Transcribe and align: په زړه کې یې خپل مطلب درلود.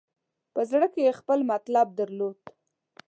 په 0.53 0.61
زړه 0.71 0.87
کې 0.93 1.01
یې 1.05 1.17
خپل 1.19 1.39
مطلب 1.51 1.87
درلود. 1.99 2.39